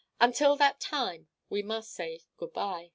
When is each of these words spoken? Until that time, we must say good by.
Until 0.19 0.55
that 0.55 0.79
time, 0.79 1.27
we 1.47 1.61
must 1.61 1.91
say 1.93 2.21
good 2.35 2.53
by. 2.53 2.89